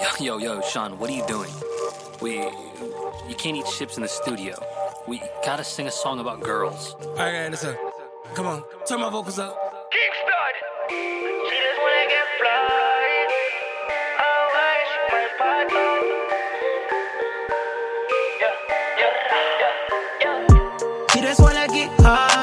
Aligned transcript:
Yo, 0.00 0.08
yo, 0.18 0.38
yo, 0.38 0.60
Sean, 0.62 0.98
what 0.98 1.10
are 1.10 1.12
you 1.12 1.26
doing? 1.26 1.50
We, 2.22 2.38
you 3.28 3.34
can't 3.36 3.56
eat 3.56 3.66
chips 3.66 3.96
in 3.96 4.02
the 4.02 4.08
studio. 4.08 4.54
We 5.06 5.20
gotta 5.44 5.62
sing 5.64 5.86
a 5.86 5.90
song 5.90 6.20
about 6.20 6.40
girls. 6.40 6.96
All 7.02 7.16
right, 7.16 7.50
listen. 7.50 7.76
Come 8.34 8.46
on, 8.46 8.64
turn 8.86 9.00
my 9.00 9.10
vocals 9.10 9.38
up. 9.38 9.54
Kickstart. 9.92 10.56
She 10.88 11.56
just 11.60 11.80
wanna 11.82 12.06
get 12.08 12.26
fly. 12.38 13.26
Always 14.26 14.90
my 15.12 15.26
partner. 15.38 15.88
Yeah, 18.40 18.54
yeah, 18.98 19.12
yeah, 19.60 19.72
yeah. 20.22 21.06
She 21.12 21.20
just 21.20 21.40
wanna 21.40 21.66
get 21.68 21.90
high. 22.00 22.39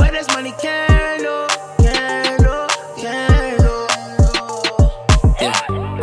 What 0.00 0.12
this 0.12 0.28
money 0.28 0.52
can 0.52 1.18
do, 1.18 1.49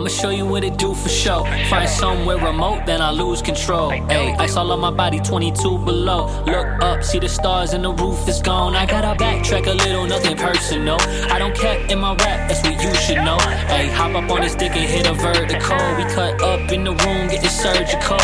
I'ma 0.00 0.08
show 0.08 0.30
you 0.30 0.46
what 0.46 0.64
it 0.64 0.78
do 0.78 0.94
for 0.94 1.10
show. 1.10 1.44
Find 1.68 1.86
somewhere 1.86 2.38
remote, 2.38 2.86
then 2.86 3.02
I 3.02 3.10
lose 3.10 3.42
control. 3.42 3.90
Ayy, 3.90 4.34
ice 4.40 4.56
all 4.56 4.72
on 4.72 4.80
my 4.80 4.90
body, 4.90 5.20
22 5.20 5.76
below. 5.76 6.24
Look 6.46 6.66
up, 6.82 7.04
see 7.04 7.18
the 7.18 7.28
stars 7.28 7.74
and 7.74 7.84
the 7.84 7.92
roof 7.92 8.26
is 8.26 8.40
gone. 8.40 8.74
I 8.74 8.86
gotta 8.86 9.14
backtrack 9.22 9.66
a 9.66 9.74
little, 9.74 10.06
nothing 10.06 10.38
personal. 10.38 10.96
I 11.30 11.38
don't 11.38 11.54
care 11.54 11.78
in 11.90 11.98
my 11.98 12.14
rap, 12.14 12.48
that's 12.48 12.62
what 12.62 12.82
you 12.82 12.94
should 12.94 13.18
know. 13.18 13.36
Ayy, 13.68 13.92
hop 13.92 14.14
up 14.14 14.30
on 14.30 14.40
this 14.40 14.54
dick 14.54 14.72
and 14.74 14.88
hit 14.88 15.06
a 15.06 15.12
vertical. 15.12 15.76
We 15.98 16.04
cut 16.14 16.40
up 16.40 16.72
in 16.72 16.84
the 16.84 16.92
room, 16.92 17.28
get 17.28 17.44
it 17.44 17.50
surgical. 17.50 18.16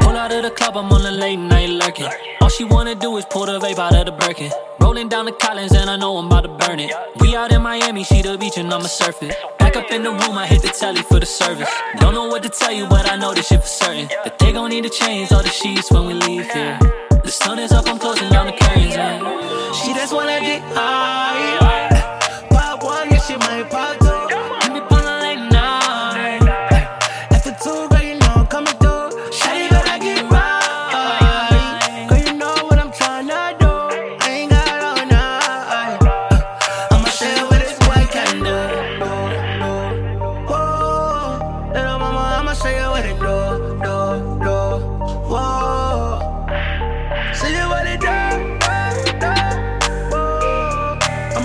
Pull 0.00 0.16
out 0.16 0.32
of 0.32 0.42
the 0.42 0.50
club, 0.50 0.76
I'm 0.76 0.90
on 0.90 1.06
a 1.06 1.12
late 1.12 1.36
night 1.36 1.70
lurking. 1.70 2.10
All 2.40 2.48
she 2.48 2.64
wanna 2.64 2.96
do 2.96 3.16
is 3.16 3.24
pull 3.26 3.46
the 3.46 3.60
vape 3.60 3.78
out 3.78 3.94
of 3.94 4.06
the 4.06 4.10
Birkin. 4.10 4.50
Rolling 4.80 5.08
down 5.08 5.26
the 5.26 5.32
Collins 5.32 5.72
and 5.72 5.88
I 5.88 5.94
know 5.94 6.16
I'm 6.16 6.26
about 6.26 6.40
to 6.40 6.48
burn 6.48 6.80
it. 6.80 6.92
Out 7.34 7.50
in 7.50 7.62
Miami, 7.62 8.04
she 8.04 8.20
the 8.20 8.36
beach 8.36 8.58
and 8.58 8.70
I'ma 8.72 8.84
surf 8.84 9.22
it. 9.22 9.34
Back 9.58 9.74
up 9.76 9.90
in 9.90 10.02
the 10.02 10.10
room, 10.10 10.36
I 10.36 10.46
hit 10.46 10.60
the 10.60 10.68
telly 10.68 11.00
for 11.00 11.18
the 11.18 11.24
service. 11.24 11.68
Don't 11.98 12.12
know 12.12 12.26
what 12.26 12.42
to 12.42 12.50
tell 12.50 12.72
you, 12.72 12.86
but 12.86 13.10
I 13.10 13.16
know 13.16 13.32
this 13.32 13.48
shit 13.48 13.62
for 13.62 13.66
certain. 13.66 14.08
That 14.22 14.38
they 14.38 14.52
gon' 14.52 14.68
need 14.68 14.84
to 14.84 14.90
change 14.90 15.32
all 15.32 15.42
the 15.42 15.48
sheets 15.48 15.90
when 15.90 16.06
we 16.06 16.12
leave 16.12 16.50
here. 16.52 16.78
The 17.24 17.30
sun 17.30 17.58
is 17.58 17.72
up, 17.72 17.88
I'm 17.88 17.98
closing 17.98 18.28
down 18.28 18.46
the 18.46 18.52
curtains. 18.52 18.96
And 18.96 19.74
She 19.74 19.94
just 19.94 20.12
wanna 20.12 20.40
get 20.40 20.60
high. 20.74 21.01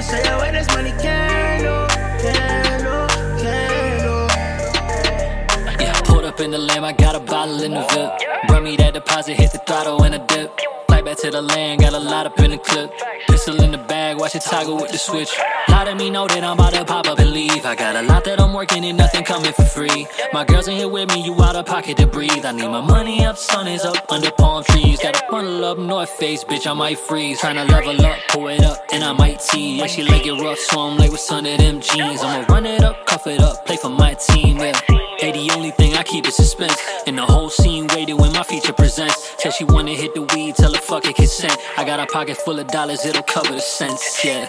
I'ma 0.00 0.22
show 0.22 0.52
this 0.52 0.66
money 0.68 0.92
can 0.92 1.60
do. 1.60 1.76
Can 2.22 2.80
do, 2.80 2.96
can 3.42 4.00
do. 4.00 5.84
Yeah, 5.84 6.00
pulled 6.04 6.24
up 6.24 6.40
in 6.40 6.50
the 6.52 6.58
lamb, 6.58 6.84
I 6.84 6.92
got 6.92 7.14
a 7.16 7.20
bottle 7.20 7.62
in 7.62 7.72
the 7.72 7.82
VIP. 7.82 8.48
Brought 8.48 8.62
me 8.62 8.76
that 8.76 8.94
deposit, 8.94 9.34
hit 9.34 9.52
the 9.52 9.58
throttle 9.58 10.02
and 10.02 10.14
a 10.14 10.26
dip. 10.26 10.58
Fly 11.00 11.12
back 11.12 11.18
to 11.20 11.30
the 11.30 11.40
land, 11.40 11.80
got 11.80 11.94
a 11.94 11.98
lot 11.98 12.26
up 12.26 12.38
in 12.40 12.50
the 12.50 12.58
clip. 12.58 12.92
Pistol 13.26 13.62
in 13.62 13.72
the 13.72 13.78
bag, 13.78 14.18
watch 14.18 14.34
it 14.34 14.42
toggle 14.42 14.76
with 14.76 14.92
the 14.92 14.98
switch. 14.98 15.30
Lot 15.70 15.88
of 15.88 15.96
me 15.96 16.10
know 16.10 16.26
that 16.26 16.44
I'm 16.44 16.58
about 16.58 16.74
to 16.74 16.84
pop 16.84 17.06
up 17.06 17.18
and 17.18 17.30
leave. 17.30 17.64
I 17.64 17.74
got 17.74 17.96
a 17.96 18.02
lot 18.02 18.24
that 18.24 18.38
I'm 18.38 18.52
working 18.52 18.84
and 18.84 18.98
nothing 18.98 19.24
coming 19.24 19.52
for 19.54 19.64
free. 19.64 20.06
My 20.34 20.44
girls 20.44 20.68
in 20.68 20.76
here 20.76 20.88
with 20.88 21.08
me, 21.08 21.22
you 21.22 21.32
out 21.42 21.56
of 21.56 21.64
pocket 21.64 21.96
to 21.98 22.06
breathe. 22.06 22.44
I 22.44 22.52
need 22.52 22.68
my 22.68 22.82
money 22.82 23.24
up, 23.24 23.38
sun 23.38 23.66
is 23.66 23.82
up 23.82 24.12
under 24.12 24.30
palm 24.32 24.62
trees. 24.64 25.00
Got 25.00 25.16
a 25.16 25.22
bundle 25.30 25.64
up, 25.64 25.78
North 25.78 26.10
Face, 26.10 26.44
bitch, 26.44 26.66
I 26.66 26.74
might 26.74 26.98
freeze. 26.98 27.40
Tryna 27.40 27.66
level 27.70 28.04
up, 28.04 28.18
pull 28.28 28.48
it 28.48 28.62
up, 28.62 28.84
and 28.92 29.02
I 29.02 29.12
might 29.14 29.40
tee. 29.40 29.78
Yeah, 29.78 29.86
she 29.86 30.02
like 30.02 30.26
it 30.26 30.32
rough, 30.32 30.58
so 30.58 30.80
I'm 30.80 30.98
like, 30.98 31.10
what's 31.10 31.30
under 31.32 31.56
them 31.56 31.80
jeans? 31.80 32.22
I'ma 32.22 32.44
run 32.52 32.66
it 32.66 32.82
up, 32.82 33.06
cuff 33.06 33.26
it 33.26 33.40
up, 33.40 33.64
play 33.64 33.78
for 33.78 33.88
my 33.88 34.12
team, 34.12 34.58
yeah. 34.58 34.78
Hey, 35.20 35.32
the 35.32 35.50
only 35.54 35.70
thing 35.72 35.96
I 35.96 36.02
keep 36.02 36.26
is 36.26 36.34
suspense. 36.34 36.74
And 37.06 37.18
the 37.18 37.26
whole 37.26 37.50
scene 37.50 37.86
waited 37.88 38.14
when 38.14 38.32
my 38.32 38.42
feature 38.42 38.72
presents. 38.72 39.34
Said 39.36 39.52
she 39.52 39.64
wanna 39.64 39.90
hit 39.90 40.14
the 40.14 40.22
weed, 40.22 40.56
tell 40.56 40.72
her 40.72 40.80
fuck 40.80 41.04
it, 41.04 41.14
consent. 41.14 41.58
I 41.76 41.84
got 41.84 42.00
a 42.00 42.06
pocket 42.06 42.38
full 42.38 42.58
of 42.58 42.68
dollars, 42.68 43.04
it'll 43.04 43.22
cover 43.22 43.52
the 43.52 43.60
cents, 43.60 44.24
yeah. 44.24 44.46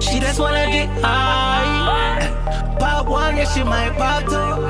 She 0.00 0.18
just 0.18 0.40
wanna 0.40 0.66
get 0.72 0.88
high. 1.04 2.76
Pop 2.80 3.06
one, 3.06 3.36
yeah, 3.36 3.44
she 3.44 3.62
might 3.62 3.92
pop 3.96 4.24
two. 4.24 4.67